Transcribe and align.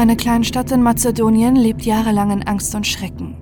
Eine 0.00 0.16
Kleinstadt 0.16 0.72
in 0.72 0.82
Mazedonien 0.82 1.56
lebt 1.56 1.82
jahrelang 1.82 2.30
in 2.30 2.42
Angst 2.48 2.74
und 2.74 2.86
Schrecken. 2.86 3.36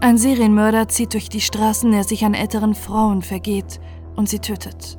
Ein 0.00 0.16
Serienmörder 0.16 0.88
zieht 0.88 1.12
durch 1.12 1.28
die 1.28 1.42
Straßen, 1.42 1.92
der 1.92 2.02
sich 2.02 2.24
an 2.24 2.32
älteren 2.32 2.74
Frauen 2.74 3.20
vergeht 3.20 3.78
und 4.14 4.26
sie 4.26 4.38
tötet. 4.38 4.98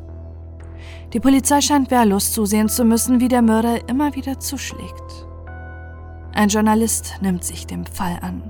Die 1.13 1.19
Polizei 1.19 1.61
scheint 1.61 1.89
wehrlos 1.89 2.31
zusehen 2.31 2.69
zu 2.69 2.85
müssen, 2.85 3.19
wie 3.19 3.27
der 3.27 3.41
Mörder 3.41 3.89
immer 3.89 4.13
wieder 4.13 4.39
zuschlägt. 4.39 5.25
Ein 6.35 6.49
Journalist 6.49 7.15
nimmt 7.21 7.43
sich 7.43 7.65
dem 7.65 7.87
Fall 7.87 8.19
an. 8.21 8.43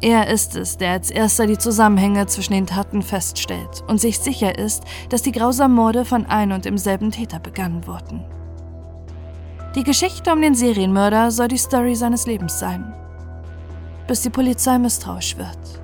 Er 0.00 0.26
ist 0.30 0.56
es, 0.56 0.78
der 0.78 0.90
als 0.90 1.12
erster 1.12 1.46
die 1.46 1.58
Zusammenhänge 1.58 2.26
zwischen 2.26 2.54
den 2.54 2.66
Taten 2.66 3.02
feststellt 3.02 3.84
und 3.86 4.00
sich 4.00 4.18
sicher 4.18 4.58
ist, 4.58 4.82
dass 5.10 5.22
die 5.22 5.30
grausamen 5.30 5.76
Morde 5.76 6.04
von 6.04 6.26
ein 6.26 6.50
und 6.50 6.64
demselben 6.64 7.12
Täter 7.12 7.38
begangen 7.38 7.86
wurden. 7.86 8.24
Die 9.76 9.84
Geschichte 9.84 10.32
um 10.32 10.42
den 10.42 10.56
Serienmörder 10.56 11.30
soll 11.30 11.46
die 11.46 11.56
Story 11.56 11.94
seines 11.94 12.26
Lebens 12.26 12.58
sein. 12.58 12.92
Bis 14.08 14.22
die 14.22 14.30
Polizei 14.30 14.76
misstrauisch 14.78 15.36
wird. 15.38 15.80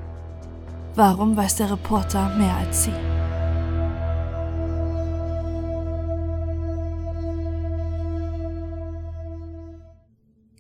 Warum 0.97 1.37
weiß 1.37 1.57
der 1.57 1.71
Reporter 1.71 2.35
mehr 2.37 2.57
als 2.57 2.85
sie? 2.85 2.93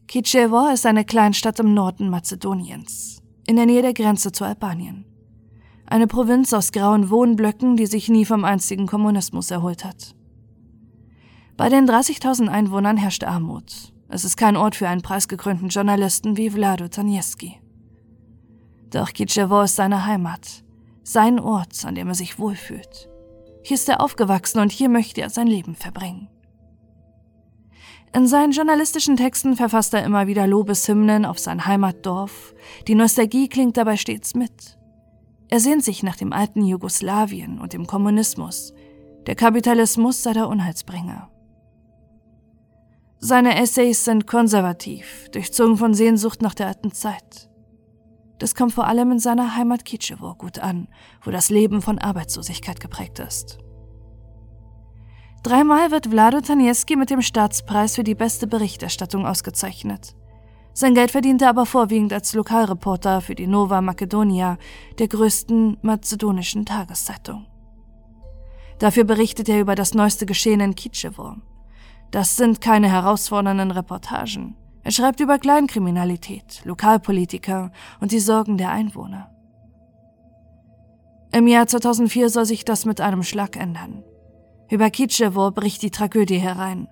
Kicevo 0.06 0.68
ist 0.72 0.86
eine 0.86 1.04
Kleinstadt 1.04 1.58
im 1.58 1.74
Norden 1.74 2.08
Mazedoniens, 2.08 3.20
in 3.48 3.56
der 3.56 3.66
Nähe 3.66 3.82
der 3.82 3.92
Grenze 3.92 4.30
zu 4.30 4.44
Albanien. 4.44 5.04
Eine 5.84 6.06
Provinz 6.06 6.52
aus 6.52 6.70
grauen 6.70 7.10
Wohnblöcken, 7.10 7.76
die 7.76 7.86
sich 7.86 8.08
nie 8.08 8.24
vom 8.24 8.44
einstigen 8.44 8.86
Kommunismus 8.86 9.50
erholt 9.50 9.84
hat. 9.84 10.14
Bei 11.56 11.70
den 11.70 11.88
30.000 11.88 12.48
Einwohnern 12.48 12.98
herrscht 12.98 13.24
Armut. 13.24 13.92
Es 14.08 14.24
ist 14.24 14.36
kein 14.36 14.56
Ort 14.56 14.76
für 14.76 14.88
einen 14.88 15.00
preisgekrönten 15.00 15.68
Journalisten 15.68 16.36
wie 16.36 16.50
Vlado 16.50 16.88
Tanieski. 16.88 17.58
Doch 18.90 19.12
Kicevo 19.12 19.62
ist 19.62 19.76
seine 19.76 20.04
Heimat, 20.04 20.64
sein 21.02 21.40
Ort, 21.40 21.84
an 21.84 21.94
dem 21.94 22.08
er 22.08 22.14
sich 22.14 22.38
wohlfühlt. 22.38 23.08
Hier 23.62 23.74
ist 23.74 23.88
er 23.88 24.00
aufgewachsen 24.00 24.60
und 24.60 24.70
hier 24.70 24.90
möchte 24.90 25.22
er 25.22 25.30
sein 25.30 25.46
Leben 25.46 25.74
verbringen. 25.74 26.28
In 28.14 28.26
seinen 28.26 28.52
journalistischen 28.52 29.16
Texten 29.16 29.56
verfasst 29.56 29.92
er 29.94 30.04
immer 30.04 30.26
wieder 30.26 30.46
Lobeshymnen 30.46 31.24
auf 31.24 31.38
sein 31.38 31.66
Heimatdorf. 31.66 32.54
Die 32.86 32.94
Nostalgie 32.94 33.48
klingt 33.48 33.76
dabei 33.76 33.96
stets 33.96 34.34
mit. 34.34 34.78
Er 35.48 35.60
sehnt 35.60 35.84
sich 35.84 36.02
nach 36.02 36.16
dem 36.16 36.32
alten 36.32 36.64
Jugoslawien 36.64 37.58
und 37.58 37.72
dem 37.72 37.86
Kommunismus. 37.86 38.72
Der 39.26 39.34
Kapitalismus 39.34 40.22
sei 40.22 40.32
der 40.32 40.48
Unheilsbringer. 40.48 41.30
Seine 43.18 43.60
Essays 43.60 44.04
sind 44.04 44.26
konservativ, 44.26 45.28
durchzogen 45.30 45.76
von 45.78 45.94
Sehnsucht 45.94 46.42
nach 46.42 46.54
der 46.54 46.66
alten 46.68 46.92
Zeit. 46.92 47.48
Das 48.38 48.54
kommt 48.54 48.74
vor 48.74 48.86
allem 48.86 49.12
in 49.12 49.18
seiner 49.18 49.56
Heimat 49.56 49.84
Kitschewo 49.84 50.34
gut 50.34 50.58
an, 50.58 50.88
wo 51.22 51.30
das 51.30 51.48
Leben 51.48 51.80
von 51.80 51.98
Arbeitslosigkeit 51.98 52.78
geprägt 52.80 53.18
ist. 53.18 53.58
Dreimal 55.42 55.90
wird 55.90 56.08
Vlado 56.08 56.40
Tanieski 56.40 56.96
mit 56.96 57.08
dem 57.08 57.22
Staatspreis 57.22 57.94
für 57.94 58.04
die 58.04 58.14
beste 58.14 58.46
Berichterstattung 58.46 59.26
ausgezeichnet. 59.26 60.14
Sein 60.74 60.94
Geld 60.94 61.10
verdiente 61.10 61.44
er 61.46 61.50
aber 61.50 61.64
vorwiegend 61.64 62.12
als 62.12 62.34
Lokalreporter 62.34 63.22
für 63.22 63.34
die 63.34 63.46
Nova 63.46 63.80
Makedonia, 63.80 64.58
der 64.98 65.08
größten 65.08 65.78
mazedonischen 65.80 66.66
Tageszeitung. 66.66 67.46
Dafür 68.78 69.04
berichtet 69.04 69.48
er 69.48 69.60
über 69.60 69.74
das 69.74 69.94
neueste 69.94 70.26
Geschehen 70.26 70.60
in 70.60 70.74
Kitschewo, 70.74 71.36
das 72.10 72.36
sind 72.36 72.60
keine 72.60 72.90
herausfordernden 72.90 73.70
Reportagen. 73.70 74.56
Er 74.82 74.92
schreibt 74.92 75.20
über 75.20 75.38
Kleinkriminalität, 75.38 76.62
Lokalpolitiker 76.64 77.72
und 78.00 78.12
die 78.12 78.20
Sorgen 78.20 78.56
der 78.56 78.70
Einwohner. 78.70 79.30
Im 81.32 81.48
Jahr 81.48 81.66
2004 81.66 82.30
soll 82.30 82.46
sich 82.46 82.64
das 82.64 82.84
mit 82.84 83.00
einem 83.00 83.22
Schlag 83.22 83.56
ändern. 83.56 84.04
Über 84.70 84.90
Kitschewo 84.90 85.50
bricht 85.50 85.82
die 85.82 85.90
Tragödie 85.90 86.38
herein. 86.38 86.88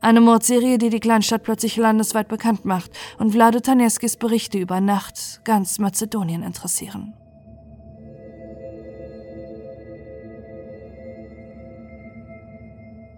Eine 0.00 0.20
Mordserie, 0.20 0.78
die 0.78 0.90
die 0.90 1.00
Kleinstadt 1.00 1.42
plötzlich 1.42 1.76
landesweit 1.76 2.28
bekannt 2.28 2.64
macht 2.64 2.90
und 3.18 3.32
Vlado 3.32 3.60
Taneskis 3.60 4.16
Berichte 4.16 4.58
über 4.58 4.80
Nacht 4.80 5.40
ganz 5.44 5.78
Mazedonien 5.78 6.42
interessieren. 6.42 7.14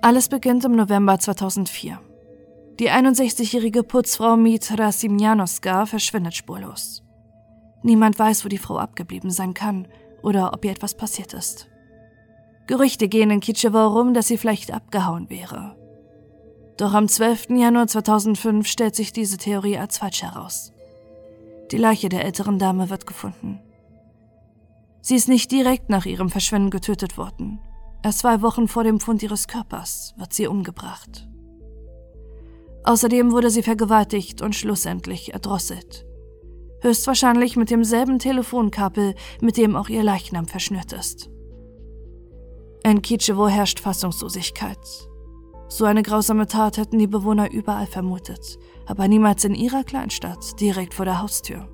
Alles 0.04 0.28
beginnt 0.28 0.64
im 0.64 0.74
November 0.74 1.16
2004. 1.16 2.00
Die 2.80 2.90
61-jährige 2.90 3.84
Putzfrau 3.84 4.36
Mitra 4.36 4.90
Simjanoska 4.90 5.86
verschwindet 5.86 6.34
spurlos. 6.34 7.04
Niemand 7.84 8.18
weiß, 8.18 8.44
wo 8.44 8.48
die 8.48 8.58
Frau 8.58 8.78
abgeblieben 8.78 9.30
sein 9.30 9.54
kann 9.54 9.86
oder 10.24 10.54
ob 10.54 10.64
ihr 10.64 10.72
etwas 10.72 10.96
passiert 10.96 11.34
ist. 11.34 11.68
Gerüchte 12.66 13.06
gehen 13.06 13.30
in 13.30 13.38
Kitschewo 13.38 13.78
rum, 13.78 14.12
dass 14.12 14.26
sie 14.26 14.38
vielleicht 14.38 14.72
abgehauen 14.72 15.30
wäre. 15.30 15.76
Doch 16.78 16.94
am 16.94 17.06
12. 17.06 17.50
Januar 17.50 17.86
2005 17.86 18.66
stellt 18.66 18.96
sich 18.96 19.12
diese 19.12 19.36
Theorie 19.36 19.78
als 19.78 19.98
falsch 19.98 20.24
heraus. 20.24 20.72
Die 21.70 21.78
Leiche 21.78 22.08
der 22.08 22.24
älteren 22.24 22.58
Dame 22.58 22.90
wird 22.90 23.06
gefunden. 23.06 23.60
Sie 25.00 25.14
ist 25.14 25.28
nicht 25.28 25.52
direkt 25.52 25.90
nach 25.90 26.06
ihrem 26.06 26.28
Verschwinden 26.28 26.70
getötet 26.70 27.16
worden. 27.16 27.60
Erst 28.02 28.20
zwei 28.20 28.42
Wochen 28.42 28.66
vor 28.66 28.84
dem 28.84 28.98
Fund 28.98 29.22
ihres 29.22 29.46
Körpers 29.46 30.14
wird 30.16 30.32
sie 30.32 30.48
umgebracht. 30.48 31.28
Außerdem 32.84 33.30
wurde 33.30 33.50
sie 33.50 33.62
vergewaltigt 33.62 34.42
und 34.42 34.56
schlussendlich 34.56 35.32
erdrosselt. 35.32 36.04
Höchstwahrscheinlich 36.80 37.56
mit 37.56 37.70
demselben 37.70 38.18
Telefonkabel, 38.18 39.14
mit 39.40 39.56
dem 39.56 39.76
auch 39.76 39.88
ihr 39.88 40.02
Leichnam 40.02 40.48
verschnürt 40.48 40.92
ist. 40.92 41.30
In 42.84 43.00
Kitschewo 43.02 43.46
herrscht 43.46 43.78
Fassungslosigkeit. 43.78 44.80
So 45.68 45.84
eine 45.84 46.02
grausame 46.02 46.48
Tat 46.48 46.78
hätten 46.78 46.98
die 46.98 47.06
Bewohner 47.06 47.52
überall 47.52 47.86
vermutet, 47.86 48.58
aber 48.86 49.06
niemals 49.06 49.44
in 49.44 49.54
ihrer 49.54 49.84
Kleinstadt, 49.84 50.60
direkt 50.60 50.94
vor 50.94 51.04
der 51.04 51.22
Haustür. 51.22 51.68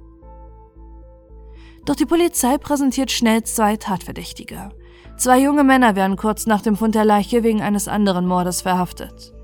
Doch 1.89 1.97
die 1.97 2.07
Polizei 2.07 2.59
präsentiert 2.59 3.11
schnell 3.11 3.43
zwei 3.43 3.77
Tatverdächtige, 3.77 4.71
Zwei 5.19 5.41
junge 5.41 5.65
Männer 5.65 5.97
werden 5.97 6.17
kurz 6.17 6.47
nach 6.47 6.63
dem 6.63 6.77
Fund 6.77 6.95
der 6.95 7.05
Leiche 7.05 7.43
wegen 7.43 7.61
eines 7.61 7.89
anderen 7.89 8.25
Mordes 8.25 8.63
verhaftet. 8.63 9.35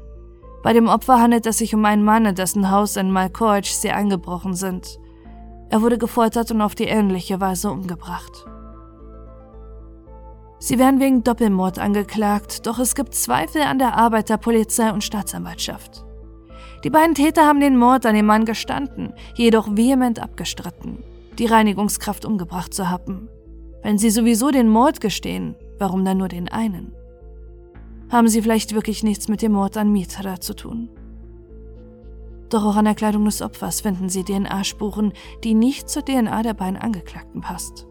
Bei 0.62 0.72
dem 0.72 0.86
Opfer 0.86 1.20
handelt 1.20 1.46
es 1.46 1.58
sich 1.58 1.74
um 1.74 1.84
einen 1.84 2.04
Mann, 2.04 2.26
in 2.26 2.36
dessen 2.36 2.70
Haus 2.70 2.96
in 2.96 3.10
Malkoic 3.10 3.66
sie 3.66 3.90
eingebrochen 3.90 4.54
sind. 4.54 5.00
Er 5.70 5.82
wurde 5.82 5.98
gefoltert 5.98 6.52
und 6.52 6.62
auf 6.62 6.76
die 6.76 6.84
ähnliche 6.84 7.40
Weise 7.40 7.72
umgebracht. 7.72 8.46
Sie 10.60 10.78
werden 10.78 11.00
wegen 11.00 11.24
Doppelmord 11.24 11.80
angeklagt, 11.80 12.68
doch 12.68 12.78
es 12.78 12.94
gibt 12.94 13.16
Zweifel 13.16 13.62
an 13.62 13.80
der 13.80 13.96
Arbeit 13.96 14.28
der 14.28 14.36
Polizei 14.36 14.92
und 14.92 15.02
Staatsanwaltschaft. 15.02 16.04
Die 16.84 16.90
beiden 16.90 17.16
Täter 17.16 17.46
haben 17.46 17.58
den 17.58 17.76
Mord 17.76 18.06
an 18.06 18.14
dem 18.14 18.26
Mann 18.26 18.44
gestanden, 18.44 19.12
jedoch 19.34 19.66
vehement 19.74 20.20
abgestritten, 20.22 21.02
die 21.38 21.46
Reinigungskraft 21.46 22.24
umgebracht 22.24 22.72
zu 22.72 22.88
haben. 22.88 23.28
Wenn 23.82 23.98
sie 23.98 24.10
sowieso 24.10 24.50
den 24.50 24.68
Mord 24.68 25.00
gestehen, 25.00 25.56
Warum 25.78 26.04
dann 26.04 26.18
nur 26.18 26.28
den 26.28 26.48
einen? 26.48 26.92
Haben 28.10 28.28
sie 28.28 28.42
vielleicht 28.42 28.74
wirklich 28.74 29.02
nichts 29.02 29.28
mit 29.28 29.42
dem 29.42 29.52
Mord 29.52 29.76
an 29.76 29.92
Mitra 29.92 30.40
zu 30.40 30.54
tun? 30.54 30.88
Doch 32.48 32.64
auch 32.64 32.76
an 32.76 32.84
der 32.84 32.94
Kleidung 32.94 33.24
des 33.24 33.42
Opfers 33.42 33.80
finden 33.80 34.08
sie 34.08 34.22
DNA-Spuren, 34.22 35.12
die 35.42 35.54
nicht 35.54 35.88
zur 35.88 36.04
DNA 36.04 36.42
der 36.42 36.54
beiden 36.54 36.76
Angeklagten 36.76 37.40
passt. 37.40 37.86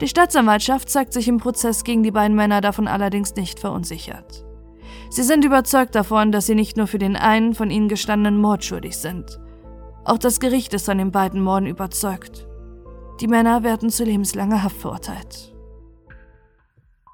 Die 0.00 0.08
Staatsanwaltschaft 0.08 0.88
zeigt 0.88 1.12
sich 1.12 1.28
im 1.28 1.38
Prozess 1.38 1.84
gegen 1.84 2.02
die 2.02 2.10
beiden 2.10 2.36
Männer 2.36 2.60
davon 2.60 2.88
allerdings 2.88 3.36
nicht 3.36 3.60
verunsichert. 3.60 4.44
Sie 5.10 5.22
sind 5.22 5.44
überzeugt 5.44 5.94
davon, 5.94 6.32
dass 6.32 6.46
sie 6.46 6.56
nicht 6.56 6.76
nur 6.76 6.88
für 6.88 6.98
den 6.98 7.14
einen 7.14 7.54
von 7.54 7.70
ihnen 7.70 7.88
gestandenen 7.88 8.40
Mord 8.40 8.64
schuldig 8.64 8.96
sind. 8.96 9.38
Auch 10.04 10.18
das 10.18 10.40
Gericht 10.40 10.74
ist 10.74 10.88
an 10.88 10.98
den 10.98 11.10
beiden 11.10 11.40
Morden 11.40 11.66
überzeugt. 11.66 12.46
Die 13.20 13.28
Männer 13.28 13.62
werden 13.62 13.90
zu 13.90 14.04
lebenslanger 14.04 14.62
Haft 14.62 14.76
verurteilt. 14.76 15.54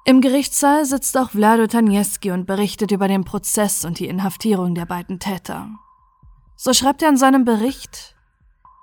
Im 0.03 0.19
Gerichtssaal 0.19 0.85
sitzt 0.85 1.15
auch 1.17 1.29
Vlado 1.29 1.67
Tanieski 1.67 2.31
und 2.31 2.47
berichtet 2.47 2.91
über 2.91 3.07
den 3.07 3.23
Prozess 3.23 3.85
und 3.85 3.99
die 3.99 4.07
Inhaftierung 4.07 4.73
der 4.73 4.85
beiden 4.85 5.19
Täter. 5.19 5.69
So 6.55 6.73
schreibt 6.73 7.01
er 7.01 7.09
in 7.09 7.17
seinem 7.17 7.45
Bericht, 7.45 8.15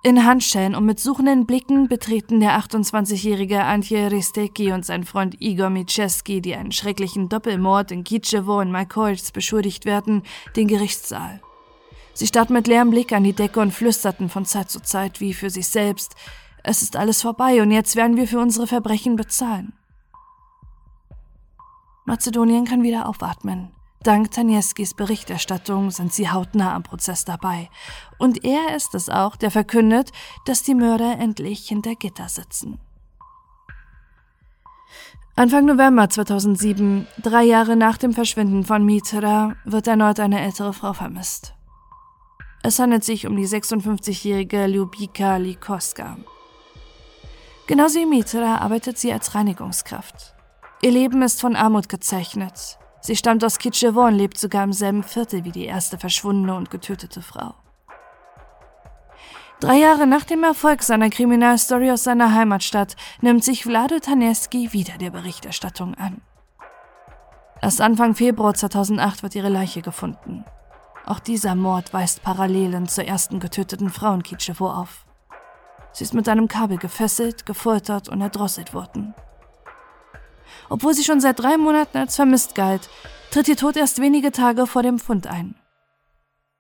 in 0.05 0.25
Handschellen 0.25 0.77
und 0.77 0.87
mit 0.87 1.01
suchenden 1.01 1.45
Blicken 1.45 1.89
betreten 1.89 2.39
der 2.39 2.57
28-jährige 2.61 3.65
Antje 3.65 4.13
Risteki 4.13 4.71
und 4.73 4.87
sein 4.87 5.03
Freund 5.03 5.41
Igor 5.41 5.71
Micheski, 5.71 6.41
die 6.41 6.55
einen 6.55 6.71
schrecklichen 6.71 7.29
Doppelmord 7.29 7.91
in 7.91 8.05
Kitschewo 8.05 8.61
und 8.61 8.71
Malkoic 8.71 9.33
beschuldigt 9.33 9.87
werden, 9.87 10.23
den 10.55 10.69
Gerichtssaal. 10.69 11.41
Sie 12.19 12.27
starrten 12.27 12.53
mit 12.53 12.67
leerem 12.67 12.91
Blick 12.91 13.13
an 13.13 13.23
die 13.23 13.33
Decke 13.33 13.61
und 13.61 13.71
flüsterten 13.71 14.29
von 14.29 14.45
Zeit 14.45 14.71
zu 14.71 14.81
Zeit 14.83 15.21
wie 15.21 15.33
für 15.33 15.51
sich 15.51 15.69
selbst, 15.69 16.17
es 16.65 16.83
ist 16.83 16.97
alles 16.97 17.23
vorbei 17.23 17.63
und 17.63 17.71
jetzt 17.71 17.95
werden 17.95 18.17
wir 18.17 18.27
für 18.27 18.41
unsere 18.41 18.67
Verbrechen 18.67 19.15
bezahlen. 19.15 19.73
Mazedonien 22.07 22.65
kann 22.65 22.83
wieder 22.83 23.09
aufatmen. 23.09 23.71
Dank 24.03 24.33
Tanieskis 24.33 24.95
Berichterstattung 24.95 25.93
sind 25.93 26.13
sie 26.13 26.29
hautnah 26.29 26.75
am 26.75 26.83
Prozess 26.83 27.25
dabei. 27.25 27.71
Und 28.19 28.45
er 28.45 28.75
ist 28.75 28.97
es 28.97 29.09
auch, 29.09 29.37
der 29.37 29.53
verkündet, 29.53 30.11
dass 30.45 30.65
die 30.65 30.75
Mörder 30.75 31.21
endlich 31.21 31.69
hinter 31.69 31.95
Gitter 31.95 32.29
sitzen. 32.29 32.81
Anfang 35.37 35.67
November 35.67 36.11
2007, 36.11 37.07
drei 37.23 37.45
Jahre 37.45 37.77
nach 37.77 37.97
dem 37.97 38.13
Verschwinden 38.13 38.65
von 38.65 38.85
Mitra, 38.85 39.55
wird 39.65 39.87
erneut 39.87 40.19
eine 40.19 40.41
ältere 40.41 40.73
Frau 40.73 40.93
vermisst. 40.93 41.55
Es 42.69 42.79
handelt 42.79 43.03
sich 43.03 43.27
um 43.27 43.35
die 43.35 43.47
56-jährige 43.47 44.67
Ljubika 44.67 45.39
Likoska. 45.39 46.19
Genauso 47.67 47.99
wie 47.99 48.05
Mitra 48.05 48.59
arbeitet 48.59 48.99
sie 48.99 49.11
als 49.11 49.35
Reinigungskraft. 49.35 50.35
Ihr 50.83 50.91
Leben 50.91 51.23
ist 51.23 51.41
von 51.41 51.57
Armut 51.57 51.89
gezeichnet. 51.89 52.79
Sie 53.01 53.17
stammt 53.17 53.43
aus 53.43 53.59
Kitschewo 53.59 54.03
und 54.03 54.17
lebt 54.17 54.37
sogar 54.37 54.65
im 54.65 54.75
selben 54.75 55.03
Viertel 55.03 55.47
wie 55.47 55.51
die 55.51 55.65
erste 55.65 55.97
verschwundene 55.97 56.55
und 56.55 56.71
getötete 56.71 57.23
Frau. 57.23 57.55
Drei 59.61 59.79
Jahre 59.79 60.07
nach 60.07 60.25
dem 60.25 60.45
Erfolg 60.45 60.83
seiner 60.83 61.09
Kriminalstory 61.09 61.91
aus 61.91 62.05
seiner 62.05 62.35
Heimatstadt 62.35 62.97
nimmt 63.23 63.45
sich 63.45 63.63
Vlado 63.63 63.99
Taneski 63.99 64.75
wieder 64.75 64.99
der 64.99 65.09
Berichterstattung 65.09 65.95
an. 65.95 66.21
Erst 67.63 67.81
Anfang 67.81 68.15
Februar 68.15 68.53
2008 68.53 69.23
wird 69.23 69.37
ihre 69.37 69.49
Leiche 69.49 69.81
gefunden. 69.81 70.45
Auch 71.09 71.21
dieser 71.21 71.55
Mord 71.55 71.95
weist 71.95 72.23
Parallelen 72.23 72.87
zur 72.87 73.07
ersten 73.07 73.41
getöteten 73.41 73.89
Frau 73.89 74.13
in 74.13 74.23
Kitschewo 74.23 74.69
auf. 74.69 75.07
Sie 75.91 76.05
ist 76.05 76.13
mit 76.13 76.29
einem 76.29 76.49
Kabel 76.49 76.77
gefesselt, 76.77 77.47
gefoltert 77.47 78.11
und 78.11 78.21
erdrosselt 78.21 78.75
worden. 78.75 79.15
Obwohl 80.69 80.93
sie 80.93 81.05
schon 81.05 81.23
seit 81.23 81.41
drei 81.41 81.57
Monaten 81.57 81.97
als 81.97 82.17
vermisst 82.17 82.55
galt, 82.55 82.91
tritt 83.31 83.49
ihr 83.49 83.57
Tod 83.57 83.79
erst 83.79 84.03
wenige 84.03 84.33
Tage 84.33 84.67
vor 84.67 84.83
dem 84.83 84.99
Fund 84.99 85.27
ein. 85.27 85.55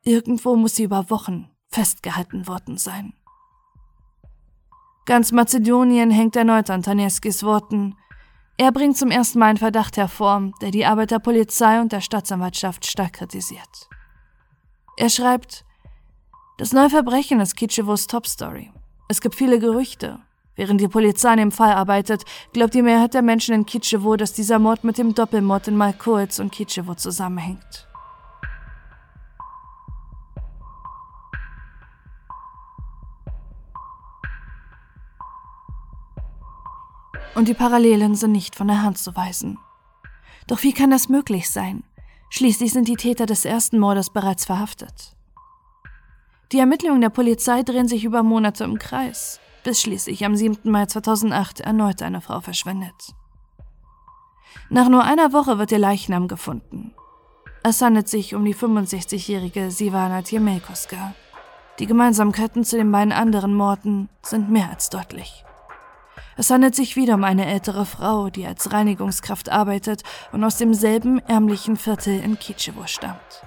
Irgendwo 0.02 0.56
muss 0.56 0.76
sie 0.76 0.84
über 0.84 1.10
Wochen 1.10 1.50
festgehalten 1.68 2.48
worden 2.48 2.78
sein. 2.78 3.12
Ganz 5.04 5.30
Mazedonien 5.30 6.10
hängt 6.10 6.36
erneut 6.36 6.70
an 6.70 6.82
Taneskis 6.82 7.42
Worten. 7.42 7.96
Er 8.56 8.72
bringt 8.72 8.96
zum 8.96 9.10
ersten 9.10 9.40
Mal 9.40 9.50
einen 9.50 9.58
Verdacht 9.58 9.98
hervor, 9.98 10.52
der 10.62 10.70
die 10.70 10.86
Arbeit 10.86 11.10
der 11.10 11.18
Polizei 11.18 11.82
und 11.82 11.92
der 11.92 12.00
Staatsanwaltschaft 12.00 12.86
stark 12.86 13.12
kritisiert. 13.12 13.90
Er 15.00 15.10
schreibt, 15.10 15.64
das 16.56 16.72
neue 16.72 16.90
Verbrechen 16.90 17.38
ist 17.38 17.54
Kitschewos 17.54 18.08
Topstory. 18.08 18.72
Es 19.06 19.20
gibt 19.20 19.36
viele 19.36 19.60
Gerüchte. 19.60 20.18
Während 20.56 20.80
die 20.80 20.88
Polizei 20.88 21.30
an 21.30 21.38
dem 21.38 21.52
Fall 21.52 21.70
arbeitet, 21.70 22.24
glaubt 22.52 22.74
die 22.74 22.82
Mehrheit 22.82 23.14
der 23.14 23.22
Menschen 23.22 23.54
in 23.54 23.64
Kitschewo, 23.64 24.16
dass 24.16 24.32
dieser 24.32 24.58
Mord 24.58 24.82
mit 24.82 24.98
dem 24.98 25.14
Doppelmord 25.14 25.68
in 25.68 25.76
Malkoitz 25.76 26.40
und 26.40 26.50
Kitschewo 26.50 26.94
zusammenhängt. 26.94 27.86
Und 37.36 37.46
die 37.46 37.54
Parallelen 37.54 38.16
sind 38.16 38.32
nicht 38.32 38.56
von 38.56 38.66
der 38.66 38.82
Hand 38.82 38.98
zu 38.98 39.14
weisen. 39.14 39.60
Doch 40.48 40.64
wie 40.64 40.72
kann 40.72 40.90
das 40.90 41.08
möglich 41.08 41.48
sein? 41.48 41.84
Schließlich 42.30 42.72
sind 42.72 42.88
die 42.88 42.96
Täter 42.96 43.26
des 43.26 43.44
ersten 43.44 43.78
Mordes 43.78 44.10
bereits 44.10 44.44
verhaftet. 44.44 45.16
Die 46.52 46.58
Ermittlungen 46.58 47.00
der 47.00 47.10
Polizei 47.10 47.62
drehen 47.62 47.88
sich 47.88 48.04
über 48.04 48.22
Monate 48.22 48.64
im 48.64 48.78
Kreis, 48.78 49.40
bis 49.64 49.80
schließlich 49.80 50.24
am 50.24 50.36
7. 50.36 50.70
Mai 50.70 50.86
2008 50.86 51.60
erneut 51.60 52.02
eine 52.02 52.20
Frau 52.20 52.40
verschwindet. 52.40 53.14
Nach 54.70 54.88
nur 54.88 55.04
einer 55.04 55.32
Woche 55.32 55.58
wird 55.58 55.72
ihr 55.72 55.78
Leichnam 55.78 56.28
gefunden. 56.28 56.94
Es 57.62 57.82
handelt 57.82 58.08
sich 58.08 58.34
um 58.34 58.44
die 58.44 58.54
65-jährige 58.54 59.70
Sivana 59.70 60.22
Tjemelkoska. 60.22 61.14
Die 61.78 61.86
Gemeinsamkeiten 61.86 62.64
zu 62.64 62.76
den 62.76 62.90
beiden 62.90 63.12
anderen 63.12 63.54
Morden 63.54 64.08
sind 64.22 64.50
mehr 64.50 64.70
als 64.70 64.90
deutlich. 64.90 65.44
Es 66.36 66.50
handelt 66.50 66.74
sich 66.74 66.96
wieder 66.96 67.14
um 67.14 67.24
eine 67.24 67.46
ältere 67.46 67.86
Frau, 67.86 68.30
die 68.30 68.46
als 68.46 68.72
Reinigungskraft 68.72 69.48
arbeitet 69.48 70.02
und 70.32 70.44
aus 70.44 70.56
demselben 70.56 71.18
ärmlichen 71.20 71.76
Viertel 71.76 72.20
in 72.20 72.38
Kitschewo 72.38 72.86
stammt. 72.86 73.42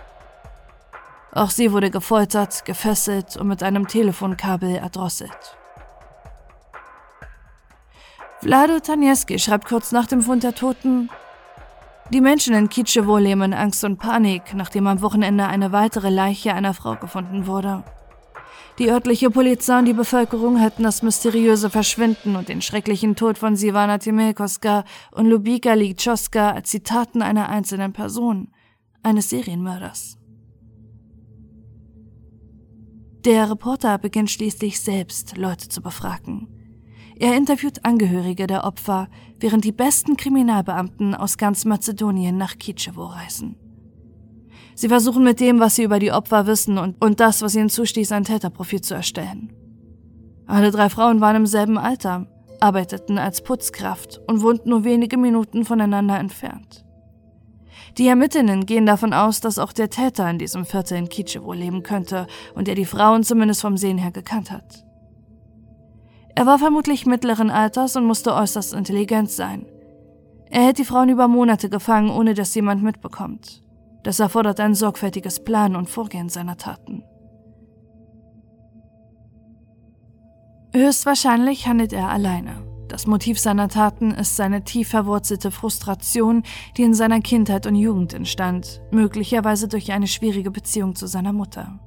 Auch 1.34 1.50
sie 1.50 1.72
wurde 1.72 1.90
gefoltert, 1.90 2.66
gefesselt 2.66 3.38
und 3.38 3.48
mit 3.48 3.64
einem 3.64 3.88
Telefonkabel 3.88 4.76
erdrosselt. 4.76 5.58
Vlado 8.42 8.80
Tanieski 8.80 9.40
schreibt 9.40 9.68
kurz 9.68 9.92
nach 9.92 10.08
dem 10.08 10.22
Fund 10.22 10.44
der 10.44 10.56
Toten, 10.56 11.10
die 12.10 12.20
Menschen 12.20 12.54
in 12.56 12.68
Kitschewo 12.68 13.18
leben 13.18 13.42
in 13.44 13.54
Angst 13.54 13.86
und 13.86 13.98
Panik, 13.98 14.54
nachdem 14.54 14.86
am 14.88 15.02
Wochenende 15.02 15.48
eine 15.48 15.72
weitere 15.72 16.10
Leiche 16.10 16.54
einer 16.54 16.74
Frau 16.74 16.96
gefunden 16.96 17.48
wurde. 17.48 17.86
Die 18.80 18.90
örtliche 18.90 19.30
Polizei 19.30 19.78
und 19.78 19.86
die 19.86 19.94
Bevölkerung 19.94 20.58
hätten 20.58 20.84
das 20.84 21.04
mysteriöse 21.04 21.70
Verschwinden 21.70 22.36
und 22.36 22.50
den 22.50 22.62
schrecklichen 22.62 23.16
Tod 23.16 23.38
von 23.38 23.56
Sivana 23.56 23.98
Timelkoska 23.98 24.86
und 25.12 25.28
Lubika 25.28 25.74
Lichoska 25.74 26.52
als 26.52 26.70
Zitaten 26.70 27.22
einer 27.22 27.50
einzelnen 27.50 27.94
Person, 27.94 28.52
eines 29.04 29.30
Serienmörders. 29.30 30.18
Der 33.26 33.52
Reporter 33.52 34.00
beginnt 34.00 34.32
schließlich 34.32 34.80
selbst, 34.80 35.38
Leute 35.38 35.70
zu 35.70 35.82
befragen. 35.82 36.48
Er 37.20 37.38
interviewt 37.38 37.86
Angehörige 37.86 38.48
der 38.48 38.64
Opfer, 38.64 39.10
während 39.40 39.64
die 39.64 39.72
besten 39.72 40.18
Kriminalbeamten 40.18 41.14
aus 41.14 41.38
ganz 41.38 41.66
Mazedonien 41.66 42.36
nach 42.36 42.58
Kitschewo 42.58 43.06
reisen. 43.06 43.61
Sie 44.82 44.90
versuchen 44.90 45.24
mit 45.24 45.40
dem, 45.40 45.60
was 45.60 45.76
sie 45.76 45.84
über 45.84 46.00
die 46.00 46.12
Opfer 46.12 46.48
wissen 46.48 46.80
und, 46.80 47.00
und 47.06 47.20
das, 47.20 47.44
was 47.44 47.54
ihnen 47.54 47.70
zustieß, 47.70 48.14
ein 48.14 48.24
Täterprofil 48.24 48.82
zu 48.82 48.96
erstellen. 48.96 49.54
Alle 50.48 50.72
drei 50.72 50.90
Frauen 50.90 51.22
waren 51.22 51.36
im 51.36 51.46
selben 51.46 51.78
Alter, 51.78 52.26
arbeiteten 52.60 53.20
als 53.20 53.44
Putzkraft 53.44 54.20
und 54.26 54.42
wohnten 54.42 54.72
nur 54.72 54.84
wenige 54.84 55.18
Minuten 55.18 55.66
voneinander 55.66 56.18
entfernt. 56.18 56.84
Die 58.00 58.08
Ermittlerinnen 58.08 58.66
gehen 58.66 58.88
davon 58.88 59.14
aus, 59.14 59.40
dass 59.40 59.60
auch 59.60 59.72
der 59.72 59.92
Täter 59.92 60.28
in 60.32 60.40
diesem 60.40 60.66
Viertel 60.66 60.98
in 60.98 61.10
Kitschewo 61.10 61.54
leben 61.54 61.84
könnte 61.84 62.26
und 62.56 62.68
er 62.68 62.74
die 62.74 62.86
Frauen 62.86 63.22
zumindest 63.22 63.62
vom 63.62 63.78
Sehen 63.78 64.00
her 64.00 64.10
gekannt 64.10 64.50
hat. 64.50 64.84
Er 66.34 66.48
war 66.48 66.58
vermutlich 66.58 67.06
mittleren 67.06 67.52
Alters 67.52 67.96
und 67.98 68.06
musste 68.06 68.34
äußerst 68.34 68.74
intelligent 68.74 69.30
sein. 69.30 69.68
Er 70.50 70.64
hält 70.64 70.80
die 70.80 70.86
Frauen 70.86 71.10
über 71.10 71.28
Monate 71.28 71.70
gefangen, 71.70 72.10
ohne 72.10 72.34
dass 72.34 72.56
jemand 72.56 72.82
mitbekommt. 72.82 73.62
Das 74.04 74.20
erfordert 74.20 74.60
ein 74.60 74.76
sorgfältiges 74.76 75.44
Plan 75.44 75.76
und 75.76 75.90
Vorgehen 75.90 76.30
seiner 76.30 76.58
Taten. 76.58 77.04
Höchstwahrscheinlich 80.74 81.68
handelt 81.68 81.94
er 81.94 82.10
alleine. 82.10 82.64
Das 82.88 83.08
Motiv 83.08 83.40
seiner 83.40 83.70
Taten 83.70 84.12
ist 84.12 84.36
seine 84.36 84.64
tief 84.64 84.90
verwurzelte 84.90 85.52
Frustration, 85.52 86.44
die 86.76 86.84
in 86.84 86.94
seiner 86.94 87.22
Kindheit 87.22 87.66
und 87.66 87.76
Jugend 87.76 88.14
entstand, 88.14 88.82
möglicherweise 88.92 89.68
durch 89.68 89.92
eine 89.92 90.08
schwierige 90.08 90.52
Beziehung 90.52 90.96
zu 90.96 91.08
seiner 91.08 91.32
Mutter. 91.32 91.80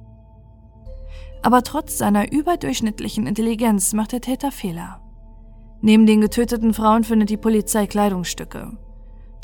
Aber 1.43 1.61
trotz 1.61 1.99
seiner 1.99 2.31
überdurchschnittlichen 2.31 3.27
Intelligenz 3.27 3.93
macht 3.93 4.13
der 4.13 4.21
Täter 4.21 4.51
Fehler. 4.51 4.99
Neben 5.81 6.07
den 6.07 6.21
getöteten 6.21 6.73
Frauen 6.73 7.03
findet 7.03 7.29
die 7.29 7.37
Polizei 7.37 7.85
Kleidungsstücke, 7.85 8.75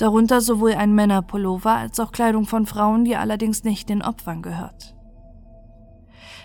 darunter 0.02 0.42
sowohl 0.42 0.74
ein 0.74 0.94
Männerpullover 0.94 1.72
als 1.72 2.00
auch 2.00 2.12
Kleidung 2.12 2.46
von 2.46 2.66
Frauen, 2.66 3.06
die 3.06 3.16
allerdings 3.16 3.64
nicht 3.64 3.90
den 3.90 4.02
Opfern 4.02 4.42
gehört. 4.42 4.96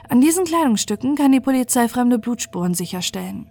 An 0.08 0.20
diesen 0.20 0.44
Kleidungsstücken 0.44 1.16
kann 1.16 1.32
die 1.32 1.40
Polizei 1.40 1.88
fremde 1.88 2.18
Blutspuren 2.18 2.74
sicherstellen. 2.74 3.50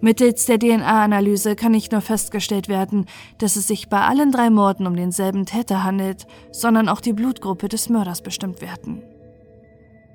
Mittels 0.00 0.46
der 0.46 0.58
DNA-Analyse 0.58 1.56
kann 1.56 1.72
nicht 1.72 1.92
nur 1.92 2.00
festgestellt 2.00 2.68
werden, 2.68 3.06
dass 3.38 3.56
es 3.56 3.68
sich 3.68 3.88
bei 3.88 4.00
allen 4.00 4.32
drei 4.32 4.50
Morden 4.50 4.86
um 4.86 4.96
denselben 4.96 5.46
Täter 5.46 5.84
handelt, 5.84 6.26
sondern 6.50 6.88
auch 6.88 7.00
die 7.00 7.12
Blutgruppe 7.12 7.68
des 7.68 7.88
Mörders 7.88 8.20
bestimmt 8.20 8.60
werden. 8.60 9.02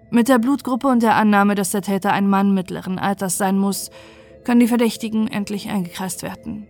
Mit 0.10 0.30
der 0.30 0.40
Blutgruppe 0.40 0.88
und 0.88 1.04
der 1.04 1.16
Annahme, 1.16 1.56
dass 1.56 1.72
der 1.72 1.82
Täter 1.82 2.12
ein 2.14 2.28
Mann 2.28 2.54
mittleren 2.54 3.00
Alters 3.00 3.38
sein 3.38 3.58
muss, 3.58 3.90
können 4.44 4.60
die 4.60 4.68
Verdächtigen 4.68 5.28
endlich 5.28 5.70
eingekreist 5.70 6.22
werden. 6.22 6.68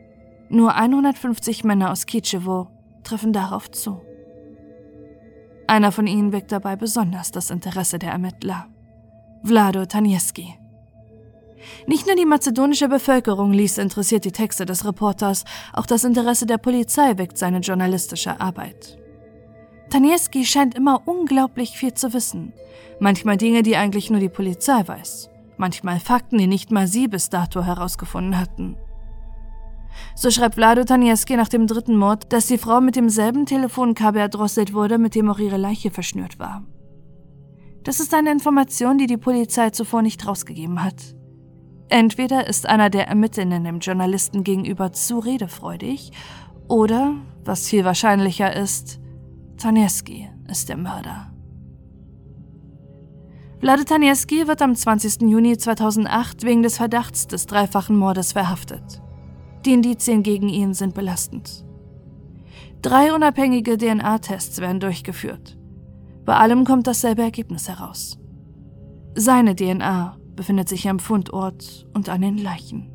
Nur 0.49 0.75
150 0.75 1.63
Männer 1.63 1.91
aus 1.91 2.05
Kitschewo 2.05 2.67
treffen 3.03 3.33
darauf 3.33 3.69
zu. 3.71 4.01
Einer 5.67 5.91
von 5.91 6.07
ihnen 6.07 6.31
weckt 6.31 6.51
dabei 6.51 6.75
besonders 6.77 7.31
das 7.31 7.49
Interesse 7.49 7.99
der 7.99 8.11
Ermittler. 8.11 8.67
Vlado 9.43 9.85
Tanieski. 9.85 10.55
Nicht 11.85 12.07
nur 12.07 12.15
die 12.15 12.25
mazedonische 12.25 12.87
Bevölkerung 12.87 13.51
liest 13.51 13.77
interessiert 13.77 14.23
die 14.23 14.31
Texte 14.31 14.65
des 14.65 14.85
Reporters, 14.85 15.43
auch 15.73 15.85
das 15.85 16.05
Interesse 16.05 16.45
der 16.45 16.57
Polizei 16.57 17.17
weckt 17.17 17.37
seine 17.37 17.59
journalistische 17.59 18.39
Arbeit. 18.39 18.97
Tanieski 19.89 20.45
scheint 20.45 20.75
immer 20.75 21.01
unglaublich 21.05 21.77
viel 21.77 21.93
zu 21.93 22.13
wissen. 22.13 22.53
Manchmal 22.99 23.37
Dinge, 23.37 23.63
die 23.63 23.75
eigentlich 23.75 24.09
nur 24.09 24.19
die 24.19 24.29
Polizei 24.29 24.85
weiß. 24.85 25.29
Manchmal 25.57 25.99
Fakten, 25.99 26.37
die 26.37 26.47
nicht 26.47 26.71
mal 26.71 26.87
sie 26.87 27.07
bis 27.07 27.29
dato 27.29 27.63
herausgefunden 27.63 28.39
hatten. 28.39 28.77
So 30.15 30.31
schreibt 30.31 30.55
Vlado 30.55 30.83
Tanieski 30.83 31.35
nach 31.35 31.49
dem 31.49 31.67
dritten 31.67 31.97
Mord, 31.97 32.31
dass 32.33 32.47
die 32.47 32.57
Frau 32.57 32.81
mit 32.81 32.95
demselben 32.95 33.45
Telefonkabel 33.45 34.21
erdrosselt 34.21 34.73
wurde, 34.73 34.97
mit 34.97 35.15
dem 35.15 35.29
auch 35.29 35.39
ihre 35.39 35.57
Leiche 35.57 35.91
verschnürt 35.91 36.39
war. 36.39 36.63
Das 37.83 37.99
ist 37.99 38.13
eine 38.13 38.31
Information, 38.31 38.97
die 38.97 39.07
die 39.07 39.17
Polizei 39.17 39.69
zuvor 39.69 40.01
nicht 40.01 40.27
rausgegeben 40.27 40.83
hat. 40.83 41.15
Entweder 41.89 42.47
ist 42.47 42.67
einer 42.67 42.89
der 42.89 43.07
Ermittlenden 43.07 43.63
dem 43.63 43.79
Journalisten 43.79 44.43
gegenüber 44.43 44.91
zu 44.91 45.19
redefreudig, 45.19 46.11
oder, 46.67 47.15
was 47.45 47.69
viel 47.69 47.85
wahrscheinlicher 47.85 48.53
ist, 48.53 48.99
Tanieski 49.57 50.29
ist 50.49 50.67
der 50.67 50.77
Mörder. 50.77 51.31
Vlade 53.59 53.85
Tanieski 53.85 54.47
wird 54.47 54.61
am 54.61 54.75
20. 54.75 55.21
Juni 55.21 55.57
2008 55.57 56.43
wegen 56.43 56.61
des 56.61 56.77
Verdachts 56.77 57.25
des 57.25 57.45
dreifachen 57.45 57.95
Mordes 57.95 58.33
verhaftet. 58.33 59.01
Die 59.65 59.73
Indizien 59.73 60.23
gegen 60.23 60.49
ihn 60.49 60.73
sind 60.73 60.93
belastend. 60.93 61.65
Drei 62.81 63.13
unabhängige 63.13 63.77
DNA-Tests 63.77 64.59
werden 64.59 64.79
durchgeführt. 64.79 65.57
Bei 66.25 66.35
allem 66.35 66.63
kommt 66.63 66.87
dasselbe 66.87 67.23
Ergebnis 67.23 67.67
heraus. 67.67 68.19
Seine 69.15 69.55
DNA 69.55 70.17
befindet 70.35 70.69
sich 70.69 70.87
am 70.87 70.99
Fundort 70.99 71.87
und 71.93 72.07
an 72.09 72.21
den 72.21 72.37
Leichen. 72.37 72.91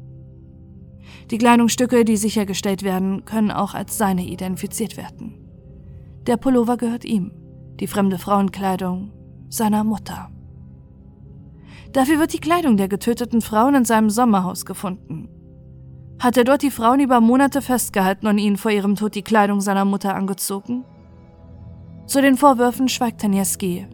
Die 1.31 1.39
Kleidungsstücke, 1.39 2.05
die 2.05 2.17
sichergestellt 2.17 2.83
werden, 2.83 3.25
können 3.25 3.51
auch 3.51 3.75
als 3.75 3.99
seine 3.99 4.25
identifiziert 4.25 4.97
werden. 4.97 5.39
Der 6.27 6.37
Pullover 6.37 6.77
gehört 6.77 7.05
ihm, 7.05 7.33
die 7.81 7.87
fremde 7.87 8.19
Frauenkleidung 8.19 9.11
seiner 9.49 9.83
Mutter. 9.83 10.31
Dafür 11.93 12.19
wird 12.19 12.33
die 12.33 12.39
Kleidung 12.39 12.77
der 12.77 12.89
getöteten 12.89 13.43
Frauen 13.43 13.75
in 13.75 13.85
seinem 13.85 14.09
Sommerhaus 14.09 14.65
gefunden. 14.65 15.29
Hat 16.19 16.37
er 16.37 16.45
dort 16.45 16.63
die 16.63 16.71
Frauen 16.71 17.01
über 17.01 17.21
Monate 17.21 17.63
festgehalten 17.63 18.27
und 18.27 18.39
ihnen 18.39 18.57
vor 18.57 18.71
ihrem 18.71 18.95
Tod 18.95 19.15
die 19.15 19.23
Kleidung 19.23 19.61
seiner 19.61 19.85
Mutter 19.85 20.15
angezogen? 20.15 20.85
Zu 22.07 22.21
den 22.21 22.37
Vorwürfen 22.37 22.89
schweigt 22.89 23.21
Tanieski 23.21 23.87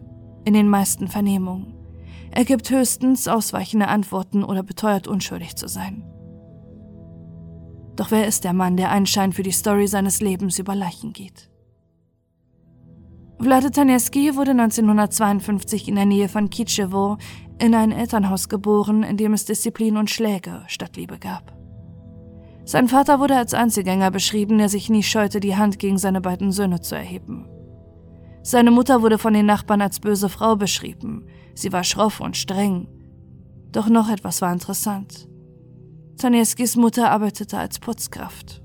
in 0.45 0.53
den 0.53 0.69
meisten 0.69 1.07
Vernehmungen. 1.07 1.75
Er 2.31 2.45
gibt 2.45 2.69
höchstens 2.69 3.27
ausweichende 3.27 3.87
Antworten 3.87 4.43
oder 4.43 4.63
beteuert 4.63 5.07
unschuldig 5.07 5.55
zu 5.55 5.67
sein. 5.67 6.03
Doch 7.95 8.11
wer 8.11 8.27
ist 8.27 8.43
der 8.43 8.53
Mann, 8.53 8.77
der 8.77 8.91
Einschein 8.91 9.33
für 9.33 9.43
die 9.43 9.51
Story 9.51 9.87
seines 9.87 10.21
Lebens 10.21 10.57
über 10.59 10.75
Leichen 10.75 11.11
geht? 11.11 11.49
Vlade 13.41 13.71
Tanieski 13.71 14.35
wurde 14.35 14.51
1952 14.51 15.87
in 15.87 15.95
der 15.95 16.05
Nähe 16.05 16.29
von 16.29 16.49
Kitschewo 16.49 17.17
in 17.57 17.73
ein 17.73 17.91
Elternhaus 17.91 18.49
geboren, 18.49 19.03
in 19.03 19.17
dem 19.17 19.33
es 19.33 19.45
Disziplin 19.45 19.97
und 19.97 20.09
Schläge 20.09 20.63
statt 20.67 20.97
Liebe 20.97 21.17
gab. 21.19 21.58
Sein 22.69 22.87
Vater 22.87 23.19
wurde 23.19 23.35
als 23.35 23.55
Einzelgänger 23.55 24.11
beschrieben, 24.11 24.59
der 24.59 24.69
sich 24.69 24.91
nie 24.91 25.01
scheute, 25.01 25.39
die 25.39 25.57
Hand 25.57 25.79
gegen 25.79 25.97
seine 25.97 26.21
beiden 26.21 26.51
Söhne 26.51 26.81
zu 26.81 26.93
erheben. 26.93 27.47
Seine 28.43 28.69
Mutter 28.69 29.01
wurde 29.01 29.17
von 29.17 29.33
den 29.33 29.47
Nachbarn 29.47 29.81
als 29.81 29.99
böse 29.99 30.29
Frau 30.29 30.55
beschrieben. 30.55 31.25
Sie 31.55 31.73
war 31.73 31.83
schroff 31.83 32.19
und 32.19 32.37
streng. 32.37 32.87
Doch 33.71 33.89
noch 33.89 34.07
etwas 34.07 34.43
war 34.43 34.53
interessant. 34.53 35.27
Tanieskis 36.17 36.75
Mutter 36.75 37.09
arbeitete 37.09 37.57
als 37.57 37.79
Putzkraft. 37.79 38.61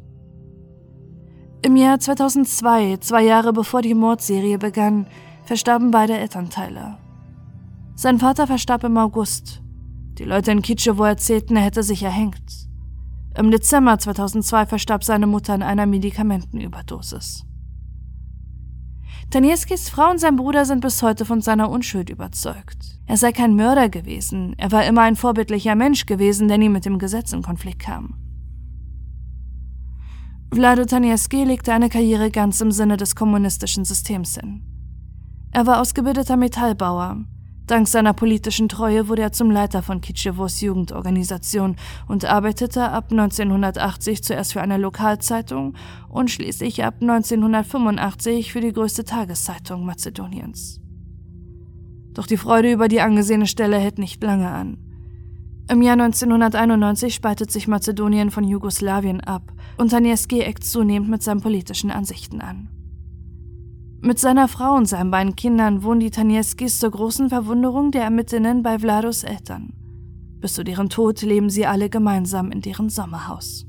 Im 1.62 1.74
Jahr 1.74 1.98
2002, 1.98 2.98
zwei 2.98 3.22
Jahre 3.22 3.54
bevor 3.54 3.80
die 3.80 3.94
Mordserie 3.94 4.58
begann, 4.58 5.06
verstarben 5.44 5.90
beide 5.90 6.12
Elternteile. 6.12 6.98
Sein 7.94 8.18
Vater 8.18 8.46
verstarb 8.46 8.84
im 8.84 8.98
August. 8.98 9.62
Die 10.18 10.24
Leute 10.24 10.50
in 10.50 10.60
Kitschewo 10.60 11.04
erzählten, 11.04 11.56
er 11.56 11.62
hätte 11.62 11.82
sich 11.82 12.02
erhängt. 12.02 12.63
Im 13.36 13.50
Dezember 13.50 13.98
2002 13.98 14.66
verstarb 14.66 15.02
seine 15.02 15.26
Mutter 15.26 15.54
an 15.54 15.62
einer 15.62 15.86
Medikamentenüberdosis. 15.86 17.44
Tanieskis 19.30 19.88
Frau 19.88 20.10
und 20.10 20.18
sein 20.18 20.36
Bruder 20.36 20.64
sind 20.64 20.80
bis 20.80 21.02
heute 21.02 21.24
von 21.24 21.40
seiner 21.40 21.68
Unschuld 21.68 22.10
überzeugt. 22.10 23.00
Er 23.06 23.16
sei 23.16 23.32
kein 23.32 23.56
Mörder 23.56 23.88
gewesen, 23.88 24.54
er 24.56 24.70
war 24.70 24.84
immer 24.84 25.02
ein 25.02 25.16
vorbildlicher 25.16 25.74
Mensch 25.74 26.06
gewesen, 26.06 26.46
der 26.46 26.58
nie 26.58 26.68
mit 26.68 26.84
dem 26.84 26.98
Gesetz 26.98 27.32
in 27.32 27.42
Konflikt 27.42 27.80
kam. 27.80 28.14
Vlado 30.52 30.84
Tanieski 30.84 31.42
legte 31.42 31.72
eine 31.72 31.88
Karriere 31.88 32.30
ganz 32.30 32.60
im 32.60 32.70
Sinne 32.70 32.96
des 32.96 33.16
kommunistischen 33.16 33.84
Systems 33.84 34.36
hin. 34.36 34.62
Er 35.50 35.66
war 35.66 35.80
ausgebildeter 35.80 36.36
Metallbauer, 36.36 37.24
Dank 37.66 37.88
seiner 37.88 38.12
politischen 38.12 38.68
Treue 38.68 39.08
wurde 39.08 39.22
er 39.22 39.32
zum 39.32 39.50
Leiter 39.50 39.82
von 39.82 40.02
Kitschewos 40.02 40.60
Jugendorganisation 40.60 41.76
und 42.06 42.26
arbeitete 42.26 42.90
ab 42.90 43.06
1980 43.10 44.22
zuerst 44.22 44.52
für 44.52 44.60
eine 44.60 44.76
Lokalzeitung 44.76 45.74
und 46.10 46.30
schließlich 46.30 46.84
ab 46.84 46.96
1985 47.00 48.52
für 48.52 48.60
die 48.60 48.72
größte 48.72 49.04
Tageszeitung 49.04 49.86
Mazedoniens. 49.86 50.80
Doch 52.12 52.26
die 52.26 52.36
Freude 52.36 52.70
über 52.70 52.88
die 52.88 53.00
angesehene 53.00 53.46
Stelle 53.46 53.78
hält 53.78 53.98
nicht 53.98 54.22
lange 54.22 54.50
an. 54.50 54.76
Im 55.70 55.80
Jahr 55.80 55.94
1991 55.94 57.14
spaltet 57.14 57.50
sich 57.50 57.66
Mazedonien 57.66 58.30
von 58.30 58.44
Jugoslawien 58.44 59.22
ab 59.22 59.54
und 59.78 59.88
Tanieski 59.88 60.42
eckt 60.42 60.64
zunehmend 60.64 61.08
mit 61.08 61.22
seinen 61.22 61.40
politischen 61.40 61.90
Ansichten 61.90 62.42
an. 62.42 62.68
Mit 64.04 64.18
seiner 64.18 64.48
Frau 64.48 64.74
und 64.74 64.84
seinen 64.84 65.10
beiden 65.10 65.34
Kindern 65.34 65.82
wohnen 65.82 66.00
die 66.00 66.10
Tanieskis 66.10 66.78
zur 66.78 66.90
großen 66.90 67.30
Verwunderung 67.30 67.90
der 67.90 68.02
Ermittlerinnen 68.02 68.62
bei 68.62 68.78
Vlados 68.78 69.24
Eltern. 69.24 69.72
Bis 70.40 70.52
zu 70.52 70.62
deren 70.62 70.90
Tod 70.90 71.22
leben 71.22 71.48
sie 71.48 71.64
alle 71.64 71.88
gemeinsam 71.88 72.52
in 72.52 72.60
deren 72.60 72.90
Sommerhaus. 72.90 73.64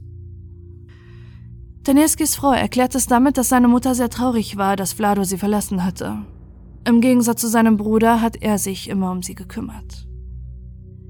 Tanieskis 1.85 2.35
Frau 2.35 2.51
erklärt 2.51 2.95
es 2.95 3.07
damit, 3.07 3.37
dass 3.37 3.47
seine 3.47 3.69
Mutter 3.69 3.95
sehr 3.95 4.09
traurig 4.09 4.57
war, 4.57 4.75
dass 4.75 4.91
Vlado 4.91 5.23
sie 5.23 5.37
verlassen 5.37 5.85
hatte. 5.85 6.25
Im 6.85 6.99
Gegensatz 6.99 7.39
zu 7.39 7.47
seinem 7.47 7.77
Bruder 7.77 8.19
hat 8.19 8.35
er 8.41 8.57
sich 8.57 8.89
immer 8.89 9.11
um 9.13 9.23
sie 9.23 9.35
gekümmert. 9.35 10.05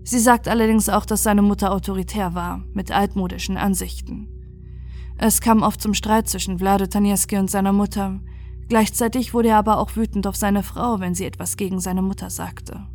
Sie 0.03 0.20
sagt 0.20 0.48
allerdings 0.48 0.88
auch, 0.88 1.03
dass 1.03 1.24
seine 1.24 1.41
Mutter 1.41 1.72
autoritär 1.72 2.36
war, 2.36 2.63
mit 2.74 2.91
altmodischen 2.91 3.58
Ansichten. 3.58 4.27
Es 5.17 5.41
kam 5.41 5.63
oft 5.63 5.82
zum 5.82 5.96
Streit 5.96 6.29
zwischen 6.29 6.60
Vlado 6.60 6.86
Tanieski 6.86 7.38
und 7.38 7.50
seiner 7.50 7.74
Mutter, 7.74 8.20
Gleichzeitig 8.67 9.34
wurde 9.34 9.50
er 9.50 9.57
aber 9.57 9.77
auch 9.77 9.95
wütend 9.95 10.25
auf 10.27 10.36
seine 10.36 10.63
Frau, 10.63 11.00
wenn 11.00 11.13
sie 11.13 11.25
etwas 11.25 11.57
gegen 11.57 11.79
seine 11.79 12.01
Mutter 12.01 12.29
sagte. 12.29 12.88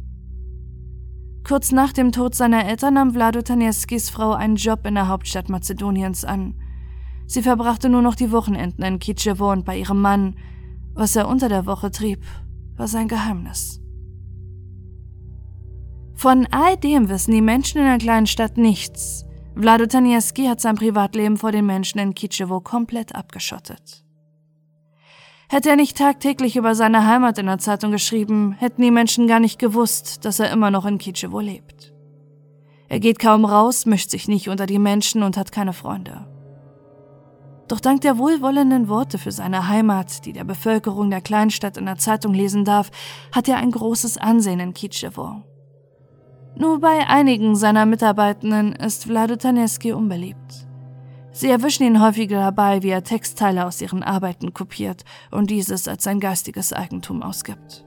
Kurz 1.45 1.73
nach 1.73 1.93
dem 1.93 2.13
Tod 2.13 2.35
seiner 2.35 2.67
Eltern 2.67 2.95
nahm 2.95 3.13
Vlado 3.13 3.43
Tanieskis 3.43 4.11
Frau 4.11 4.33
einen 4.33 4.57
Job 4.57 4.87
in 4.87 4.95
der 4.95 5.09
Hauptstadt 5.09 5.49
Mazedoniens 5.49 6.25
an. 6.25 6.55
Sie 7.27 7.43
verbrachte 7.43 7.89
nur 7.89 8.03
noch 8.03 8.15
die 8.15 8.33
Wochenenden 8.33 8.83
in 8.83 8.99
Kitschewo 8.99 9.51
und 9.51 9.65
bei 9.65 9.79
ihrem 9.79 10.01
Mann. 10.01 10.35
Was 10.95 11.17
er 11.17 11.29
unter 11.29 11.49
der 11.49 11.67
Woche 11.67 11.91
trieb, 11.91 12.25
war 12.77 12.89
sein 12.89 13.09
Geheimnis. 13.09 13.81
Von 16.15 16.47
all 16.51 16.77
dem 16.77 17.09
wissen 17.09 17.33
die 17.33 17.41
Menschen 17.41 17.79
in 17.79 17.87
der 17.87 17.99
kleinen 17.99 18.27
Stadt 18.27 18.59
nichts. 18.59 19.25
Vlado 19.57 19.87
Tanieski 19.87 20.47
hat 20.47 20.61
sein 20.61 20.77
Privatleben 20.77 21.37
vor 21.37 21.53
den 21.53 21.67
Menschen 21.67 21.99
in 21.99 22.15
Kitschewo 22.15 22.61
komplett 22.61 23.15
abgeschottet. 23.15 24.05
Hätte 25.53 25.69
er 25.69 25.75
nicht 25.75 25.97
tagtäglich 25.97 26.55
über 26.55 26.77
seine 26.77 27.09
Heimat 27.09 27.37
in 27.39 27.47
der 27.47 27.59
Zeitung 27.59 27.91
geschrieben, 27.91 28.53
hätten 28.53 28.83
die 28.83 28.93
Menschen 28.93 29.27
gar 29.27 29.41
nicht 29.41 29.59
gewusst, 29.59 30.25
dass 30.25 30.39
er 30.39 30.53
immer 30.53 30.71
noch 30.71 30.87
in 30.87 30.97
Kitschewo 30.97 31.41
lebt. 31.41 31.93
Er 32.89 33.01
geht 33.01 33.19
kaum 33.19 33.45
raus, 33.45 33.85
mischt 33.85 34.11
sich 34.11 34.29
nicht 34.29 34.49
unter 34.49 34.67
die 34.67 34.79
Menschen 34.79 35.25
und 35.25 35.37
hat 35.37 35.51
keine 35.51 35.73
Freunde. 35.73 36.25
Doch 37.67 37.81
dank 37.81 38.01
der 38.03 38.17
wohlwollenden 38.17 38.89
Worte 38.89 39.19
für 39.19 39.33
seine 39.33 39.67
Heimat, 39.67 40.25
die 40.25 40.33
der 40.33 40.45
Bevölkerung 40.45 41.11
der 41.11 41.21
Kleinstadt 41.21 41.77
in 41.77 41.87
der 41.87 41.99
Zeitung 41.99 42.33
lesen 42.33 42.65
darf, 42.65 42.93
hat 43.33 43.49
er 43.49 43.57
ein 43.57 43.73
großes 43.73 44.19
Ansehen 44.19 44.61
in 44.61 44.73
Kitschewo. 44.73 45.43
Nur 46.55 46.79
bei 46.79 47.09
einigen 47.09 47.57
seiner 47.57 47.87
Mitarbeitenden 47.87 48.73
ist 48.73 49.03
Vlado 49.05 49.35
Taneski 49.35 49.93
unbeliebt. 49.93 50.70
Sie 51.33 51.49
erwischen 51.49 51.85
ihn 51.85 52.01
häufiger 52.01 52.41
dabei, 52.41 52.83
wie 52.83 52.91
er 52.91 53.05
Textteile 53.05 53.67
aus 53.67 53.81
ihren 53.81 54.03
Arbeiten 54.03 54.53
kopiert 54.53 55.05
und 55.31 55.51
dieses 55.51 55.87
als 55.87 56.05
sein 56.05 56.21
geistiges 56.21 56.73
Eigentum 56.73 57.23
ausgibt. 57.23 57.85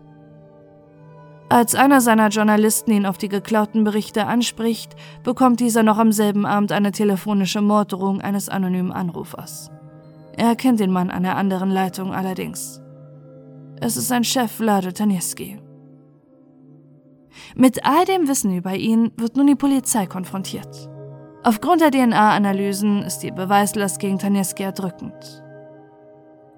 Als 1.49 1.75
einer 1.75 2.01
seiner 2.01 2.29
Journalisten 2.29 2.91
ihn 2.91 3.05
auf 3.05 3.17
die 3.17 3.29
geklauten 3.29 3.83
Berichte 3.83 4.25
anspricht, 4.25 4.95
bekommt 5.23 5.59
dieser 5.59 5.83
noch 5.83 5.99
am 5.99 6.11
selben 6.11 6.45
Abend 6.45 6.71
eine 6.71 6.91
telefonische 6.91 7.61
Morddrohung 7.61 8.21
eines 8.21 8.49
anonymen 8.49 8.91
Anrufers. 8.91 9.69
Er 10.35 10.47
erkennt 10.47 10.79
den 10.79 10.91
Mann 10.91 11.11
an 11.11 11.23
der 11.23 11.35
anderen 11.37 11.69
Leitung 11.69 12.13
allerdings. 12.13 12.81
Es 13.79 13.97
ist 13.97 14.07
sein 14.07 14.23
Chef 14.23 14.51
Vlado 14.51 14.91
Tanieski. 14.91 15.59
Mit 17.55 17.85
all 17.85 18.05
dem 18.05 18.27
Wissen 18.27 18.55
über 18.55 18.73
ihn 18.73 19.11
wird 19.17 19.35
nun 19.35 19.47
die 19.47 19.55
Polizei 19.55 20.07
konfrontiert. 20.07 20.89
Aufgrund 21.45 21.81
der 21.81 21.91
DNA-Analysen 21.91 23.01
ist 23.03 23.19
die 23.19 23.31
Beweislast 23.31 23.99
gegen 23.99 24.17
Tanieski 24.17 24.63
erdrückend. 24.63 25.43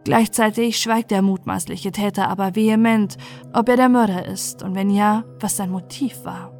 Gleichzeitig 0.03 0.77
schweigt 0.77 1.09
der 1.09 1.23
mutmaßliche 1.23 1.91
Täter 1.91 2.29
aber 2.29 2.55
vehement, 2.55 3.17
ob 3.51 3.67
er 3.67 3.77
der 3.77 3.89
Mörder 3.89 4.27
ist 4.27 4.61
und 4.61 4.75
wenn 4.75 4.91
ja, 4.91 5.23
was 5.39 5.57
sein 5.57 5.71
Motiv 5.71 6.23
war. 6.23 6.51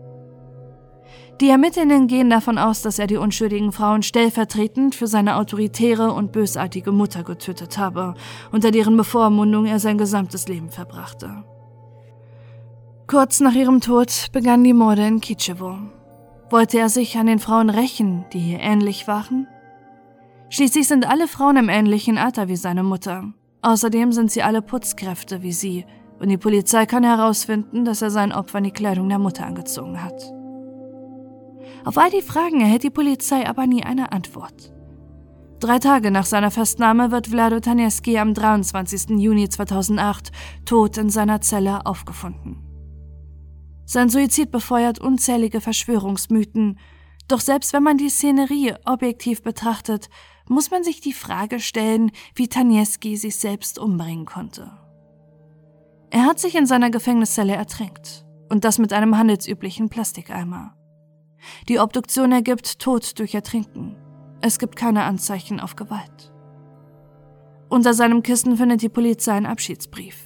Die 1.39 1.49
Ermittlerinnen 1.49 2.07
gehen 2.07 2.31
davon 2.31 2.57
aus, 2.57 2.81
dass 2.81 2.97
er 2.97 3.05
die 3.05 3.17
unschuldigen 3.17 3.71
Frauen 3.71 4.01
stellvertretend 4.01 4.95
für 4.95 5.05
seine 5.05 5.35
autoritäre 5.35 6.11
und 6.11 6.31
bösartige 6.31 6.91
Mutter 6.91 7.23
getötet 7.23 7.77
habe, 7.77 8.15
unter 8.51 8.71
deren 8.71 8.97
Bevormundung 8.97 9.67
er 9.67 9.79
sein 9.79 9.99
gesamtes 9.99 10.47
Leben 10.47 10.71
verbrachte. 10.71 11.43
Kurz 13.05 13.39
nach 13.39 13.53
ihrem 13.53 13.81
Tod 13.81 14.29
begannen 14.31 14.63
die 14.63 14.73
Morde 14.73 15.05
in 15.05 15.21
Kitschewo. 15.21 15.77
Wollte 16.49 16.77
er 16.77 16.89
sich 16.89 17.17
an 17.17 17.25
den 17.25 17.39
Frauen 17.39 17.69
rächen, 17.69 18.25
die 18.31 18.51
ihr 18.51 18.59
ähnlich 18.59 19.07
waren? 19.07 19.47
Schließlich 20.49 20.87
sind 20.87 21.09
alle 21.09 21.27
Frauen 21.27 21.57
im 21.57 21.69
ähnlichen 21.69 22.19
Alter 22.19 22.47
wie 22.47 22.55
seine 22.55 22.83
Mutter. 22.83 23.33
Außerdem 23.63 24.11
sind 24.11 24.31
sie 24.31 24.43
alle 24.43 24.61
Putzkräfte 24.61 25.41
wie 25.41 25.53
sie, 25.53 25.85
und 26.19 26.29
die 26.29 26.37
Polizei 26.37 26.85
kann 26.85 27.03
herausfinden, 27.03 27.83
dass 27.83 28.01
er 28.01 28.11
sein 28.11 28.31
Opfer 28.31 28.59
in 28.59 28.65
die 28.65 28.71
Kleidung 28.71 29.09
der 29.09 29.19
Mutter 29.19 29.45
angezogen 29.45 30.03
hat. 30.03 30.33
Auf 31.83 31.97
all 31.97 32.11
die 32.11 32.21
Fragen 32.21 32.61
erhält 32.61 32.83
die 32.83 32.89
Polizei 32.89 33.47
aber 33.47 33.65
nie 33.65 33.83
eine 33.83 34.11
Antwort. 34.11 34.71
Drei 35.59 35.79
Tage 35.79 36.11
nach 36.11 36.25
seiner 36.25 36.51
Festnahme 36.51 37.11
wird 37.11 37.27
Vlado 37.27 37.59
Tanieski 37.59 38.19
am 38.19 38.33
23. 38.33 39.17
Juni 39.17 39.49
2008 39.49 40.31
tot 40.65 40.97
in 40.97 41.09
seiner 41.09 41.41
Zelle 41.41 41.85
aufgefunden. 41.85 42.64
Sein 43.85 44.09
Suizid 44.09 44.51
befeuert 44.51 44.99
unzählige 44.99 45.61
Verschwörungsmythen, 45.61 46.79
doch 47.27 47.39
selbst 47.39 47.73
wenn 47.73 47.83
man 47.83 47.97
die 47.97 48.09
Szenerie 48.09 48.73
objektiv 48.85 49.41
betrachtet, 49.43 50.09
muss 50.47 50.71
man 50.71 50.83
sich 50.83 51.01
die 51.01 51.13
Frage 51.13 51.59
stellen, 51.59 52.11
wie 52.35 52.47
Tanieski 52.47 53.17
sich 53.17 53.37
selbst 53.37 53.79
umbringen 53.79 54.25
konnte. 54.25 54.71
Er 56.11 56.25
hat 56.25 56.39
sich 56.39 56.55
in 56.55 56.65
seiner 56.65 56.89
Gefängniszelle 56.89 57.55
ertränkt, 57.55 58.25
und 58.49 58.63
das 58.63 58.77
mit 58.77 58.93
einem 58.93 59.17
handelsüblichen 59.17 59.89
Plastikeimer. 59.89 60.75
Die 61.67 61.79
Obduktion 61.79 62.31
ergibt 62.31 62.79
Tod 62.79 63.17
durch 63.19 63.33
Ertrinken. 63.33 63.95
Es 64.41 64.59
gibt 64.59 64.75
keine 64.75 65.03
Anzeichen 65.03 65.59
auf 65.59 65.75
Gewalt. 65.75 66.33
Unter 67.69 67.93
seinem 67.93 68.23
Kissen 68.23 68.57
findet 68.57 68.81
die 68.81 68.89
Polizei 68.89 69.33
einen 69.33 69.45
Abschiedsbrief. 69.45 70.24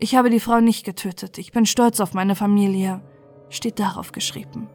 Ich 0.00 0.14
habe 0.14 0.30
die 0.30 0.40
Frau 0.40 0.60
nicht 0.60 0.84
getötet, 0.84 1.38
ich 1.38 1.50
bin 1.50 1.66
stolz 1.66 1.98
auf 1.98 2.14
meine 2.14 2.36
Familie, 2.36 3.00
steht 3.48 3.80
darauf 3.80 4.12
geschrieben. 4.12 4.68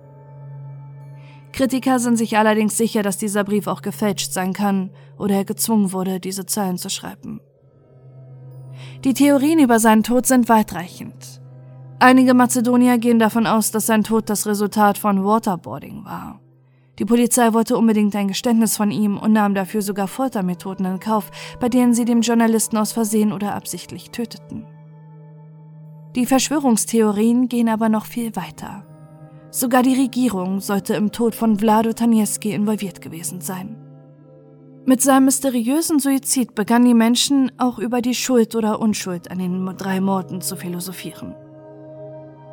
Kritiker 1.54 2.00
sind 2.00 2.18
sich 2.18 2.38
allerdings 2.38 2.76
sicher, 2.76 3.04
dass 3.04 3.18
dieser 3.18 3.44
Brief 3.44 3.68
auch 3.68 3.82
gefälscht 3.82 4.32
sein 4.32 4.54
kann 4.54 4.90
oder 5.18 5.36
er 5.36 5.46
gezwungen 5.46 5.94
wurde, 5.94 6.20
diese 6.20 6.46
Zeilen 6.46 6.78
zu 6.78 6.90
schreiben. 6.90 7.40
Die 9.04 9.14
Theorien 9.14 9.60
über 9.60 9.80
seinen 9.80 10.04
Tod 10.04 10.26
sind 10.26 10.50
weitreichend. 10.50 11.42
Einige 12.00 12.34
Mazedonier 12.34 12.98
gehen 12.98 13.20
davon 13.20 13.48
aus, 13.48 13.72
dass 13.72 13.86
sein 13.86 14.04
Tod 14.04 14.30
das 14.30 14.46
Resultat 14.46 14.98
von 14.98 15.24
Waterboarding 15.24 16.04
war. 16.04 16.42
Die 17.00 17.06
Polizei 17.06 17.54
wollte 17.54 17.78
unbedingt 17.78 18.16
ein 18.16 18.28
Geständnis 18.28 18.76
von 18.76 18.92
ihm 18.92 19.18
und 19.18 19.32
nahm 19.32 19.56
dafür 19.56 19.82
sogar 19.82 20.08
Foltermethoden 20.08 20.86
in 20.86 21.00
Kauf, 21.00 21.32
bei 21.60 21.70
denen 21.70 21.94
sie 21.94 22.06
den 22.06 22.22
Journalisten 22.22 22.78
aus 22.78 22.92
Versehen 22.92 23.32
oder 23.32 23.56
absichtlich 23.56 24.12
töteten. 24.12 24.66
Die 26.16 26.28
Verschwörungstheorien 26.28 27.50
gehen 27.50 27.70
aber 27.70 27.90
noch 27.90 28.06
viel 28.06 28.36
weiter. 28.36 28.86
Sogar 29.50 29.82
die 29.82 30.00
Regierung 30.00 30.60
sollte 30.60 30.94
im 30.94 31.12
Tod 31.12 31.34
von 31.34 31.58
Vlado 31.58 31.94
Tanieski 31.94 32.54
involviert 32.54 33.02
gewesen 33.02 33.42
sein. 33.42 33.78
Mit 34.86 35.02
seinem 35.02 35.26
mysteriösen 35.26 36.00
Suizid 36.00 36.56
begannen 36.56 36.86
die 36.86 36.94
Menschen 36.94 37.52
auch 37.58 37.80
über 37.80 38.02
die 38.02 38.14
Schuld 38.14 38.56
oder 38.56 38.80
Unschuld 38.80 39.32
an 39.32 39.40
den 39.40 39.66
drei 39.78 40.02
Morden 40.02 40.42
zu 40.42 40.56
philosophieren. 40.56 41.36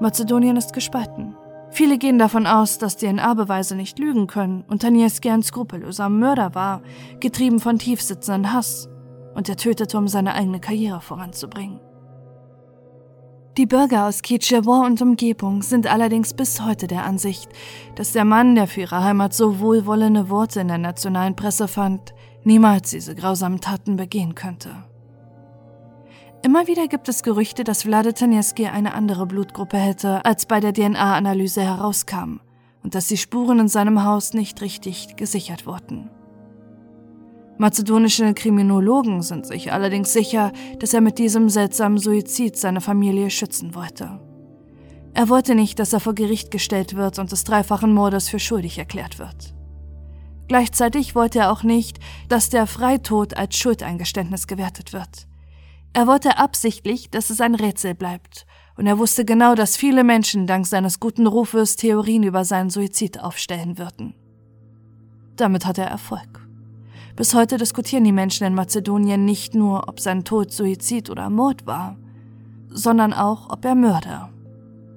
Mazedonien 0.00 0.56
ist 0.56 0.72
gespalten. 0.72 1.34
Viele 1.70 1.98
gehen 1.98 2.18
davon 2.18 2.46
aus, 2.46 2.78
dass 2.78 2.96
DNA-Beweise 2.96 3.76
nicht 3.76 3.98
lügen 3.98 4.26
können 4.26 4.64
und 4.68 4.82
Tanieski 4.82 5.28
ein 5.28 5.42
skrupelloser 5.42 6.08
Mörder 6.08 6.54
war, 6.54 6.82
getrieben 7.20 7.60
von 7.60 7.78
tiefsitzenden 7.78 8.52
Hass, 8.52 8.88
und 9.34 9.48
er 9.48 9.56
tötete, 9.56 9.98
um 9.98 10.08
seine 10.08 10.34
eigene 10.34 10.60
Karriere 10.60 11.00
voranzubringen. 11.00 11.80
Die 13.56 13.66
Bürger 13.66 14.06
aus 14.06 14.22
Kitschewo 14.22 14.84
und 14.84 15.02
Umgebung 15.02 15.62
sind 15.62 15.88
allerdings 15.88 16.34
bis 16.34 16.62
heute 16.62 16.86
der 16.86 17.04
Ansicht, 17.04 17.48
dass 17.96 18.12
der 18.12 18.24
Mann, 18.24 18.54
der 18.54 18.68
für 18.68 18.82
ihre 18.82 19.02
Heimat 19.02 19.34
so 19.34 19.58
wohlwollende 19.58 20.30
Worte 20.30 20.60
in 20.60 20.68
der 20.68 20.78
nationalen 20.78 21.34
Presse 21.34 21.66
fand, 21.66 22.14
niemals 22.44 22.90
diese 22.90 23.16
grausamen 23.16 23.60
Taten 23.60 23.96
begehen 23.96 24.36
könnte. 24.36 24.70
Immer 26.42 26.68
wieder 26.68 26.86
gibt 26.86 27.08
es 27.08 27.24
Gerüchte, 27.24 27.64
dass 27.64 27.82
Vlade 27.82 28.14
Tanieski 28.14 28.66
eine 28.66 28.94
andere 28.94 29.26
Blutgruppe 29.26 29.76
hätte, 29.76 30.24
als 30.24 30.46
bei 30.46 30.60
der 30.60 30.72
DNA-Analyse 30.72 31.60
herauskam, 31.60 32.40
und 32.84 32.94
dass 32.94 33.08
die 33.08 33.18
Spuren 33.18 33.58
in 33.58 33.68
seinem 33.68 34.04
Haus 34.04 34.32
nicht 34.32 34.62
richtig 34.62 35.16
gesichert 35.16 35.66
wurden. 35.66 36.08
Mazedonische 37.60 38.32
Kriminologen 38.32 39.20
sind 39.20 39.44
sich 39.44 39.70
allerdings 39.70 40.14
sicher, 40.14 40.50
dass 40.78 40.94
er 40.94 41.02
mit 41.02 41.18
diesem 41.18 41.50
seltsamen 41.50 41.98
Suizid 41.98 42.56
seine 42.56 42.80
Familie 42.80 43.28
schützen 43.28 43.74
wollte. 43.74 44.18
Er 45.12 45.28
wollte 45.28 45.54
nicht, 45.54 45.78
dass 45.78 45.92
er 45.92 46.00
vor 46.00 46.14
Gericht 46.14 46.50
gestellt 46.50 46.96
wird 46.96 47.18
und 47.18 47.32
des 47.32 47.44
dreifachen 47.44 47.92
Mordes 47.92 48.30
für 48.30 48.38
schuldig 48.38 48.78
erklärt 48.78 49.18
wird. 49.18 49.52
Gleichzeitig 50.48 51.14
wollte 51.14 51.40
er 51.40 51.52
auch 51.52 51.62
nicht, 51.62 51.98
dass 52.30 52.48
der 52.48 52.66
Freitod 52.66 53.36
als 53.36 53.58
Schuldeingeständnis 53.58 54.46
gewertet 54.46 54.94
wird. 54.94 55.28
Er 55.92 56.06
wollte 56.06 56.38
absichtlich, 56.38 57.10
dass 57.10 57.28
es 57.28 57.42
ein 57.42 57.54
Rätsel 57.54 57.94
bleibt, 57.94 58.46
und 58.78 58.86
er 58.86 58.96
wusste 58.96 59.26
genau, 59.26 59.54
dass 59.54 59.76
viele 59.76 60.02
Menschen 60.02 60.46
dank 60.46 60.66
seines 60.66 60.98
guten 60.98 61.26
Rufes 61.26 61.76
Theorien 61.76 62.22
über 62.22 62.46
seinen 62.46 62.70
Suizid 62.70 63.20
aufstellen 63.20 63.76
würden. 63.76 64.14
Damit 65.36 65.66
hat 65.66 65.76
er 65.76 65.88
Erfolg. 65.88 66.39
Bis 67.16 67.34
heute 67.34 67.56
diskutieren 67.56 68.04
die 68.04 68.12
Menschen 68.12 68.46
in 68.46 68.54
Mazedonien 68.54 69.24
nicht 69.24 69.54
nur, 69.54 69.88
ob 69.88 70.00
sein 70.00 70.24
Tod 70.24 70.52
Suizid 70.52 71.10
oder 71.10 71.28
Mord 71.28 71.66
war, 71.66 71.96
sondern 72.68 73.12
auch, 73.12 73.50
ob 73.50 73.64
er 73.64 73.74
Mörder 73.74 74.30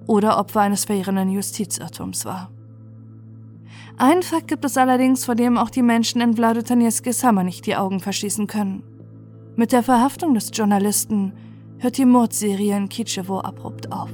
oder 0.08 0.38
Opfer 0.38 0.62
eines 0.62 0.86
verheerenden 0.86 1.30
Justizirrtums 1.30 2.26
war. 2.26 2.50
Ein 3.98 4.24
Fakt 4.24 4.48
gibt 4.48 4.66
es 4.66 4.78
allerdings, 4.78 5.26
vor 5.26 5.36
dem 5.36 5.58
auch 5.58 5.70
die 5.70 5.84
Menschen 5.84 6.22
in 6.22 6.36
Vladotanieskis 6.36 7.24
Hammer 7.24 7.44
nicht 7.44 7.66
die 7.66 7.76
Augen 7.76 8.00
verschließen 8.00 8.48
können. 8.48 8.84
Mit 9.56 9.72
der 9.72 9.84
Verhaftung 9.84 10.34
des 10.34 10.50
Journalisten 10.52 11.34
hört 11.78 11.98
die 11.98 12.06
Mordserie 12.06 12.76
in 12.76 12.90
Kitschewo 12.90 13.40
abrupt 13.40 13.92
auf. 13.92 14.10